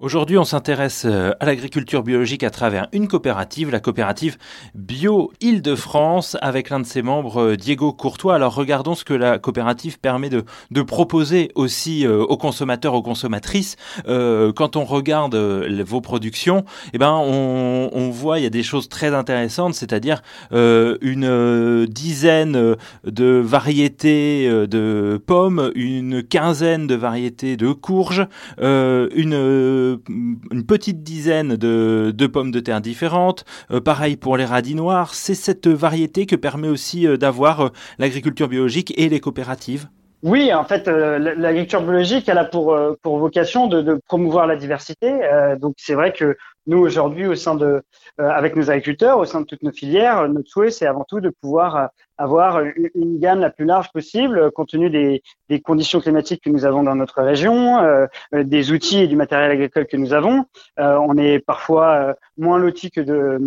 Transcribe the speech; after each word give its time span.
Aujourd'hui, 0.00 0.38
on 0.38 0.44
s'intéresse 0.44 1.06
euh, 1.06 1.32
à 1.40 1.44
l'agriculture 1.44 2.04
biologique 2.04 2.44
à 2.44 2.50
travers 2.50 2.86
une 2.92 3.08
coopérative, 3.08 3.72
la 3.72 3.80
coopérative 3.80 4.36
Bio 4.76 5.32
Île-de-France, 5.40 6.36
avec 6.40 6.70
l'un 6.70 6.78
de 6.78 6.86
ses 6.86 7.02
membres, 7.02 7.42
euh, 7.42 7.56
Diego 7.56 7.92
Courtois. 7.92 8.36
Alors 8.36 8.54
regardons 8.54 8.94
ce 8.94 9.04
que 9.04 9.12
la 9.12 9.40
coopérative 9.40 9.98
permet 9.98 10.28
de, 10.28 10.44
de 10.70 10.82
proposer 10.82 11.50
aussi 11.56 12.06
euh, 12.06 12.22
aux 12.22 12.36
consommateurs, 12.36 12.94
aux 12.94 13.02
consommatrices. 13.02 13.74
quand 14.06 14.76
on 14.76 14.84
regarde 14.84 15.34
vos 15.34 16.00
productions, 16.00 16.64
eh 16.92 16.98
ben 16.98 17.12
on, 17.12 17.90
on, 17.92 18.10
voit 18.10 18.38
il 18.38 18.44
y 18.44 18.46
a 18.46 18.50
des 18.50 18.62
choses 18.62 18.88
très 18.88 19.14
intéressantes, 19.14 19.74
c'est-à-dire 19.74 20.22
une 20.52 21.86
dizaine 21.86 22.76
de 23.04 23.42
variétés 23.44 24.48
de 24.48 25.20
pommes, 25.26 25.72
une 25.74 26.22
quinzaine 26.22 26.86
de 26.86 26.94
variétés 26.94 27.56
de 27.56 27.72
courges, 27.72 28.26
une 28.58 29.87
une 30.08 30.64
petite 30.66 31.02
dizaine 31.02 31.56
de, 31.56 32.26
pommes 32.26 32.50
de 32.50 32.60
terre 32.60 32.80
différentes. 32.80 33.44
Euh, 33.70 33.80
pareil 33.80 34.16
pour 34.16 34.36
les 34.36 34.44
radis 34.44 34.74
noirs. 34.74 35.14
C'est 35.14 35.34
cette 35.34 35.68
variété 35.68 36.26
que 36.26 36.36
permet 36.36 36.68
aussi 36.68 37.06
euh, 37.06 37.16
d'avoir 37.16 37.60
euh, 37.60 37.68
l'agriculture 37.98 38.48
biologique 38.48 38.92
et 38.96 39.08
les 39.08 39.20
coopératives. 39.20 39.88
Oui, 40.22 40.52
en 40.52 40.64
fait, 40.64 40.88
l'agriculture 40.88 41.80
biologique, 41.80 42.28
elle 42.28 42.38
a 42.38 42.44
pour, 42.44 42.76
pour 43.02 43.18
vocation 43.18 43.68
de, 43.68 43.82
de 43.82 44.00
promouvoir 44.06 44.46
la 44.48 44.56
diversité. 44.56 45.12
donc, 45.60 45.74
c'est 45.78 45.94
vrai 45.94 46.12
que 46.12 46.36
nous, 46.68 46.78
aujourd'hui, 46.78 47.26
au 47.26 47.34
sein 47.34 47.54
de, 47.54 47.82
euh, 48.20 48.28
avec 48.28 48.54
nos 48.54 48.70
agriculteurs, 48.70 49.18
au 49.18 49.24
sein 49.24 49.40
de 49.40 49.46
toutes 49.46 49.62
nos 49.62 49.72
filières, 49.72 50.28
notre 50.28 50.50
souhait, 50.50 50.70
c'est 50.70 50.86
avant 50.86 51.04
tout 51.04 51.20
de 51.20 51.30
pouvoir 51.30 51.76
euh, 51.76 51.86
avoir 52.18 52.60
une, 52.60 53.18
gamme 53.18 53.40
la 53.40 53.48
plus 53.48 53.64
large 53.64 53.90
possible, 53.90 54.50
compte 54.50 54.68
tenu 54.68 54.90
des, 54.90 55.22
des, 55.48 55.60
conditions 55.60 55.98
climatiques 56.00 56.44
que 56.44 56.50
nous 56.50 56.66
avons 56.66 56.82
dans 56.82 56.94
notre 56.94 57.22
région, 57.22 57.78
euh, 57.78 58.06
des 58.34 58.70
outils 58.70 59.00
et 59.00 59.06
du 59.06 59.16
matériel 59.16 59.50
agricole 59.50 59.86
que 59.86 59.96
nous 59.96 60.12
avons. 60.12 60.44
on 60.76 61.16
est 61.16 61.38
parfois 61.38 62.14
moins 62.36 62.58
loti 62.58 62.90
que 62.90 63.00
de, 63.00 63.38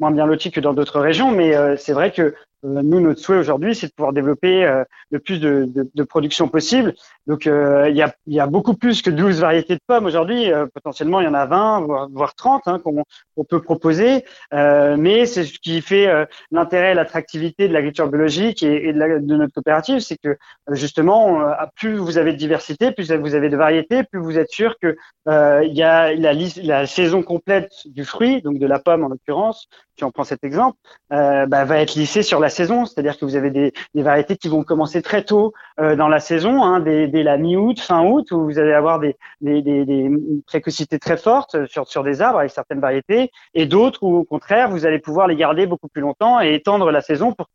moins 0.00 0.10
bien 0.10 0.26
loti 0.26 0.50
que 0.50 0.60
dans 0.60 0.72
d'autres 0.72 0.98
régions, 0.98 1.30
mais 1.30 1.76
c'est 1.76 1.92
vrai 1.92 2.10
que 2.10 2.34
nous, 2.62 3.00
notre 3.00 3.20
souhait 3.20 3.38
aujourd'hui, 3.38 3.74
c'est 3.74 3.88
de 3.88 3.92
pouvoir 3.92 4.12
développer 4.12 4.82
le 5.10 5.18
plus 5.18 5.40
de, 5.40 5.66
de, 5.66 5.90
de 5.94 6.02
production 6.02 6.48
possible. 6.48 6.94
Donc, 7.30 7.46
il 7.46 8.12
y, 8.26 8.40
a, 8.40 8.46
beaucoup 8.46 8.74
plus 8.74 9.02
que 9.02 9.10
12 9.10 9.40
variétés 9.40 9.74
de 9.74 9.80
pommes 9.86 10.06
aujourd'hui. 10.06 10.50
potentiellement, 10.74 11.20
il 11.20 11.24
y 11.24 11.28
en 11.28 11.34
a 11.34 11.46
20, 11.46 11.80
voire, 11.82 12.08
voire 12.10 12.34
30 12.34 12.66
hein, 12.66 12.80
qu'on 12.82 13.44
peut 13.44 13.62
proposer, 13.62 14.24
euh, 14.52 14.96
mais 14.98 15.26
c'est 15.26 15.44
ce 15.44 15.58
qui 15.58 15.80
fait 15.80 16.06
euh, 16.08 16.24
l'intérêt 16.50 16.92
et 16.92 16.94
l'attractivité 16.94 17.68
de 17.68 17.72
l'agriculture 17.72 18.08
biologique 18.08 18.62
et, 18.62 18.92
de, 18.92 19.36
notre 19.36 19.54
coopérative, 19.54 20.00
c'est 20.00 20.16
que 20.16 20.36
justement, 20.70 21.42
euh, 21.42 21.54
plus 21.76 21.96
vous 21.96 22.18
avez 22.18 22.32
de 22.32 22.36
diversité, 22.36 22.92
plus 22.92 23.12
vous 23.12 23.34
avez 23.34 23.48
de 23.48 23.56
variété, 23.56 24.02
plus 24.04 24.20
vous 24.20 24.38
êtes 24.38 24.50
sûr 24.50 24.76
que 24.80 24.96
y 25.26 25.82
a 25.82 26.14
la, 26.14 26.86
saison 26.86 27.22
complète 27.22 27.72
du 27.86 28.04
fruit, 28.04 28.42
donc 28.42 28.58
de 28.58 28.66
la 28.66 28.78
pomme 28.78 29.04
en 29.04 29.08
l'occurrence, 29.08 29.68
si 29.96 30.04
on 30.04 30.10
prend 30.10 30.24
cet 30.24 30.44
exemple, 30.44 30.78
bah, 31.10 31.46
va 31.46 31.78
être 31.78 31.94
lissée 31.94 32.22
sur 32.22 32.40
la 32.40 32.48
saison, 32.48 32.86
c'est-à-dire 32.86 33.18
que 33.18 33.24
vous 33.24 33.36
avez 33.36 33.50
des, 33.50 33.72
variétés 33.94 34.36
qui 34.36 34.48
vont 34.48 34.64
commencer 34.64 35.02
très 35.02 35.22
tôt 35.22 35.52
dans 35.78 36.08
la 36.08 36.20
saison, 36.20 36.64
hein, 36.64 36.80
dès, 37.20 37.30
la 37.30 37.36
mi-août, 37.36 37.80
fin 37.80 38.04
août, 38.04 38.30
où 38.32 38.44
vous 38.44 38.58
allez 38.58 38.72
avoir 38.72 38.98
des, 38.98 39.16
des, 39.40 39.62
des, 39.62 40.10
précocités 40.46 40.98
très 40.98 41.16
fortes 41.16 41.66
sur, 41.66 41.88
sur 41.88 42.02
des 42.02 42.20
arbres 42.20 42.38
avec 42.40 42.50
certaines 42.50 42.80
variétés, 42.80 43.30
et 43.54 43.66
d'autres 43.66 44.02
où 44.02 44.16
au 44.16 44.24
contraire 44.24 44.70
vous 44.70 44.86
allez 44.86 44.98
pouvoir 44.98 45.26
les 45.26 45.36
garder 45.36 45.66
beaucoup 45.66 45.88
plus 45.88 46.02
longtemps 46.02 46.40
et 46.40 46.54
étendre 46.54 46.90
la 46.90 47.00
saison 47.00 47.32
pour 47.32 47.46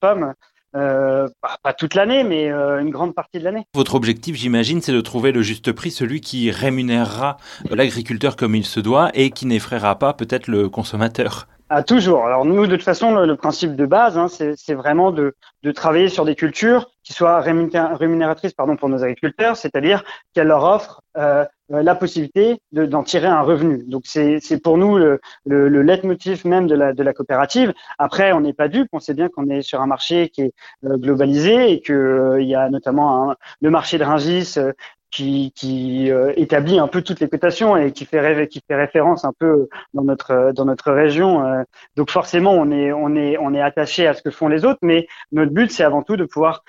pommes. 0.00 0.34
Euh, 0.74 1.28
pas, 1.62 1.74
toute 1.74 1.94
l'année, 1.94 2.24
mais 2.24 2.50
euh, 2.50 2.80
une 2.80 2.88
grande 2.88 3.14
partie 3.14 3.38
de 3.38 3.44
l'année. 3.44 3.66
Votre 3.74 3.94
objectif, 3.94 4.36
j'imagine, 4.36 4.80
c'est 4.80 4.92
de 4.92 5.02
trouver 5.02 5.30
le 5.30 5.42
juste 5.42 5.70
prix, 5.72 5.90
celui 5.90 6.22
qui 6.22 6.50
rémunérera 6.50 7.36
l'agriculteur 7.70 8.36
comme 8.36 8.54
il 8.54 8.64
se 8.64 8.80
doit 8.80 9.10
et 9.12 9.30
qui 9.30 9.44
n'effraiera 9.44 9.98
pas 9.98 10.14
peut-être 10.14 10.46
le 10.48 10.70
consommateur. 10.70 11.46
Ah, 11.68 11.82
toujours. 11.82 12.24
Alors 12.24 12.46
nous, 12.46 12.66
de 12.66 12.76
toute 12.76 12.84
façon, 12.84 13.14
le, 13.14 13.36
principe 13.36 13.76
de 13.76 13.84
base, 13.84 14.16
hein, 14.16 14.28
c'est 14.28 14.74
vraiment 14.74 15.10
de, 15.10 15.34
de, 15.62 15.72
travailler 15.72 16.08
sur 16.08 16.24
des 16.24 16.34
cultures 16.34 16.90
qui 17.04 17.12
soient 17.12 17.40
rémunératrices 17.40 18.52
pardon, 18.52 18.76
pour 18.76 18.88
nos 18.88 19.02
agriculteurs, 19.02 19.56
c'est-à-dire 19.56 20.04
qu'elles 20.34 20.46
leur 20.48 20.64
offrent 20.64 21.02
euh, 21.16 21.44
la 21.68 21.94
possibilité 21.94 22.60
d'en 22.72 23.02
tirer 23.02 23.26
un 23.26 23.40
revenu. 23.40 23.84
Donc 23.86 24.02
c'est 24.06 24.62
pour 24.62 24.76
nous 24.76 24.98
le, 24.98 25.20
le, 25.46 25.68
le 25.68 25.82
leitmotiv 25.82 26.46
même 26.46 26.66
de 26.66 26.74
la, 26.74 26.92
de 26.92 27.02
la 27.02 27.12
coopérative. 27.12 27.72
Après, 27.98 28.32
on 28.32 28.40
n'est 28.40 28.52
pas 28.52 28.68
dupe, 28.68 28.88
on 28.92 29.00
sait 29.00 29.14
bien 29.14 29.28
qu'on 29.28 29.48
est 29.48 29.62
sur 29.62 29.80
un 29.80 29.86
marché 29.86 30.28
qui 30.28 30.42
est 30.42 30.52
euh, 30.84 30.96
globalisé 30.96 31.72
et 31.72 31.80
qu'il 31.80 31.94
euh, 31.94 32.42
y 32.42 32.54
a 32.54 32.68
notamment 32.68 33.30
un, 33.30 33.36
le 33.60 33.70
marché 33.70 33.98
de 33.98 34.04
Ringis 34.04 34.54
euh, 34.58 34.72
qui, 35.12 35.52
qui 35.54 36.10
euh, 36.10 36.32
établit 36.36 36.78
un 36.78 36.88
peu 36.88 37.02
toutes 37.02 37.20
les 37.20 37.28
cotations 37.28 37.76
et 37.76 37.92
qui 37.92 38.06
fait, 38.06 38.48
qui 38.48 38.62
fait 38.66 38.74
référence 38.74 39.24
un 39.24 39.32
peu 39.38 39.68
dans 39.94 40.02
notre 40.02 40.52
dans 40.54 40.64
notre 40.64 40.90
région. 40.90 41.46
Euh. 41.46 41.62
donc 41.96 42.10
forcément, 42.10 42.52
on 42.52 42.70
est 42.70 42.92
on 42.92 43.14
est 43.14 43.36
on 43.38 43.54
est 43.54 43.60
attaché 43.60 44.06
à 44.06 44.14
ce 44.14 44.22
que 44.22 44.30
font 44.30 44.48
les 44.48 44.64
autres, 44.64 44.80
mais 44.82 45.06
notre 45.30 45.52
but 45.52 45.70
c'est 45.70 45.84
avant 45.84 46.02
tout 46.02 46.16
de 46.16 46.24
pouvoir 46.24 46.64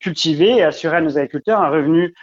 cultiver 0.00 0.56
et 0.56 0.62
assurer 0.62 0.98
à 0.98 1.00
nos 1.00 1.16
agriculteurs 1.16 1.60
un 1.60 1.70
revenu 1.70 2.14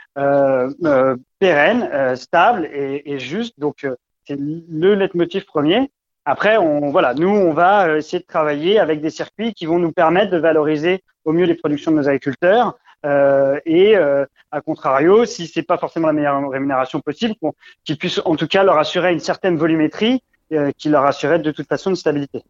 pérenne, 1.40 2.16
stable 2.16 2.70
et, 2.72 3.14
et, 3.14 3.20
juste. 3.20 3.60
Donc 3.60 3.88
c'est 4.28 4.38
le 4.38 4.96
leitmotiv 4.96 5.46
premier. 5.46 5.92
Après, 6.26 6.58
on, 6.58 6.92
voilà, 6.92 7.14
nous, 7.14 7.30
on 7.30 7.54
va 7.54 7.98
essayer 7.98 8.20
de 8.20 8.28
travailler 8.28 8.80
avec 8.80 9.02
des 9.02 9.10
circuits 9.10 9.54
qui 9.54 9.66
vont 9.66 9.80
nous 9.80 9.92
permettre 9.92 10.32
de 10.32 10.38
valoriser 10.38 11.04
au 11.26 11.32
mieux 11.32 11.46
les 11.46 11.56
productions 11.56 11.92
de 11.92 11.98
nos 11.98 12.08
agriculteurs, 12.08 12.78
euh, 13.06 13.60
et 13.66 13.96
euh, 13.96 14.26
à 14.52 14.62
contrario, 14.62 15.26
si 15.26 15.48
c'est 15.48 15.64
pas 15.64 15.78
forcément 15.78 16.08
la 16.08 16.14
meilleure 16.14 16.50
rémunération 16.50 17.00
possible, 17.00 17.36
qu'ils 17.84 17.98
puissent 17.98 18.22
en 18.26 18.36
tout 18.36 18.48
cas 18.48 18.64
leur 18.64 18.78
assurer 18.78 19.14
une 19.14 19.20
certaine 19.20 19.58
volumétrie 19.58 20.16
euh, 20.16 20.28
qui 20.78 20.90
leur 20.90 21.06
assurait 21.06 21.40
de 21.40 21.52
toute 21.52 21.68
façon 21.68 21.90
une 21.90 21.96
stabilité. 21.96 22.44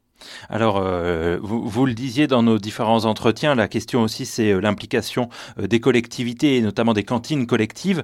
Alors, 0.50 0.82
euh, 0.84 1.38
vous, 1.42 1.68
vous, 1.68 1.86
le 1.86 1.94
disiez 1.94 2.28
dans 2.28 2.44
nos 2.44 2.58
différents 2.58 3.06
entretiens, 3.06 3.56
la 3.56 3.68
question 3.68 4.02
aussi 4.02 4.26
c'est 4.26 4.52
euh, 4.52 4.60
l'implication 4.60 5.30
des 5.58 5.80
collectivités 5.80 6.58
et 6.58 6.62
notamment 6.62 6.94
des 6.94 7.04
cantines 7.04 7.48
collectives. 7.48 8.04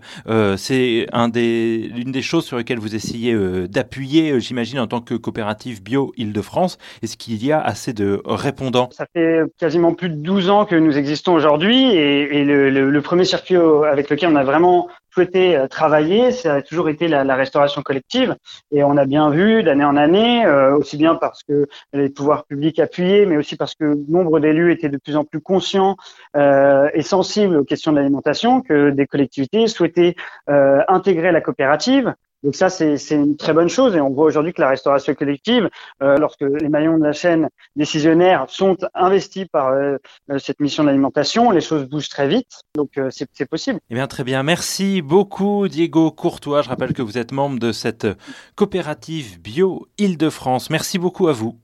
c'est 0.58 1.08
un 1.12 1.28
des, 1.28 1.90
l'une 1.94 2.12
des 2.12 2.22
choses 2.22 2.46
sur 2.46 2.58
lesquelles 2.58 2.80
vous 2.80 2.96
essayez 2.96 3.36
d'appuyer, 3.68 4.40
j'imagine, 4.40 4.80
en 4.80 4.88
tant 4.88 5.02
que 5.02 5.16
coopérative 5.16 5.84
bio 5.84 6.14
Île-de-France. 6.18 6.78
Est-ce 7.02 7.18
qu'il 7.18 7.44
y 7.44 7.52
a 7.52 7.62
assez 7.62 7.94
de 7.94 8.22
répondants? 8.26 8.90
Ça 8.92 9.06
fait 9.14 9.42
quasiment 9.58 9.94
plus 9.94 10.10
de 10.10 10.16
12 10.16 10.50
ans 10.50 10.66
que 10.66 10.76
nous 10.76 10.98
existons 10.98 11.34
aujourd'hui 11.34 11.92
et, 11.96 12.38
et 12.38 12.46
le, 12.46 12.70
le, 12.70 12.90
le, 12.90 13.02
premier 13.02 13.26
circuit 13.26 13.58
avec 13.58 14.10
lequel 14.10 14.30
on 14.32 14.36
a 14.36 14.44
vraiment 14.44 14.88
souhaité 15.16 15.56
euh, 15.56 15.68
travailler, 15.68 16.32
ça 16.32 16.56
a 16.56 16.62
toujours 16.62 16.90
été 16.90 17.08
la, 17.08 17.36
restauration 17.36 17.82
collective. 17.82 18.36
Et 18.72 18.84
on 18.84 18.98
a 18.98 19.06
bien 19.06 19.30
vu 19.30 19.64
d'année 19.64 19.86
en 19.86 19.96
année, 19.96 20.46
euh, 20.46 20.76
aussi 20.76 20.98
bien 20.98 21.16
parce 21.16 21.42
que 21.44 21.68
les 21.94 22.10
pouvoirs 22.10 22.46
publics 22.46 22.80
appuyaient, 22.80 23.26
mais 23.26 23.38
aussi 23.38 23.56
parce 23.56 23.76
que 23.76 23.96
nombre 24.10 24.40
d'élus 24.42 24.74
étaient 24.74 24.90
de 24.90 24.98
plus 24.98 25.16
en 25.16 25.24
plus 25.24 25.40
conscients 25.40 25.96
euh, 26.36 26.90
et 26.94 27.02
sensibles 27.02 27.56
aux 27.56 27.64
questions 27.64 27.92
de 27.92 27.98
l'alimentation, 27.98 28.62
que 28.62 28.90
des 28.90 29.08
collectivités 29.08 29.68
souhaitaient 29.68 30.16
intégrer 30.48 31.32
la 31.32 31.42
coopérative. 31.42 32.14
Donc 32.46 32.56
ça, 32.56 32.70
c'est 32.70 32.96
une 33.10 33.38
très 33.38 33.54
bonne 33.54 33.70
chose 33.70 33.96
et 33.96 34.02
on 34.02 34.12
voit 34.12 34.26
aujourd'hui 34.26 34.54
que 34.54 34.62
la 34.62 34.70
restauration 34.70 35.16
collective, 35.16 35.68
euh, 36.04 36.18
lorsque 36.18 36.42
les 36.42 36.70
maillons 36.70 37.00
de 37.00 37.04
la 37.04 37.12
chaîne 37.12 37.50
décisionnaire 37.76 38.46
sont 38.50 38.78
investis 38.94 39.46
par 39.52 39.70
euh, 39.70 39.98
euh, 40.30 40.38
cette 40.38 40.60
mission 40.60 40.84
d'alimentation, 40.84 41.50
les 41.50 41.62
choses 41.62 41.90
bougent 41.90 42.10
très 42.10 42.28
vite. 42.28 42.62
Donc 42.76 43.00
c'est 43.10 43.50
possible. 43.50 43.80
Eh 43.90 43.96
bien 43.96 44.06
très 44.06 44.24
bien, 44.24 44.44
merci 44.44 45.02
beaucoup 45.02 45.68
Diego 45.68 46.12
Courtois. 46.12 46.62
Je 46.62 46.70
rappelle 46.70 46.94
que 46.94 47.02
vous 47.02 47.18
êtes 47.18 47.32
membre 47.32 47.58
de 47.58 47.72
cette 47.72 48.06
coopérative 48.54 49.42
bio 49.42 49.88
Île-de-France. 49.98 50.70
Merci 50.70 51.00
beaucoup 51.00 51.28
à 51.28 51.34
vous. 51.34 51.58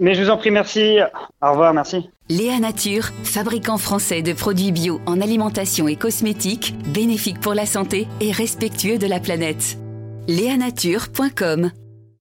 Mais 0.00 0.14
je 0.14 0.24
vous 0.24 0.30
en 0.30 0.36
prie, 0.36 0.50
merci. 0.50 0.98
Au 1.40 1.52
revoir, 1.52 1.72
merci. 1.72 2.10
Léa 2.28 2.58
Nature, 2.58 3.04
fabricant 3.22 3.78
français 3.78 4.22
de 4.22 4.32
produits 4.32 4.72
bio 4.72 5.00
en 5.06 5.20
alimentation 5.20 5.86
et 5.86 5.94
cosmétiques, 5.94 6.74
bénéfique 6.92 7.38
pour 7.38 7.54
la 7.54 7.66
santé 7.66 8.08
et 8.20 8.32
respectueux 8.32 8.98
de 8.98 9.06
la 9.06 9.20
planète. 9.20 9.78
Léanature.com 10.28 11.70